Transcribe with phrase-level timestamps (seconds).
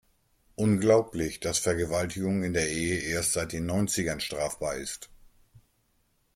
[0.55, 5.11] Unglaublich, dass Vergewaltigung in der Ehe erst seit den Neunzigern strafbar ist.